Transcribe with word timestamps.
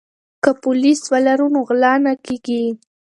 که 0.43 0.51
پولیس 0.63 1.01
ولرو 1.11 1.47
نو 1.53 1.61
غلا 1.69 1.93
نه 2.05 2.13
کیږي. 2.25 2.63